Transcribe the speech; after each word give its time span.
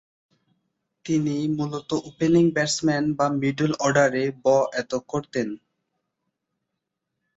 তিনি 1.05 1.35
মূলত 1.57 1.89
opening 2.09 2.45
batsman 2.55 3.05
বা 3.17 3.27
মিডল 3.41 3.71
অর্ডারে 3.85 4.23
ব 4.43 4.45
এত 4.81 4.91
করতেন। 5.11 5.47